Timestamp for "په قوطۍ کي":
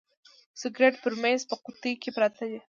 1.49-2.09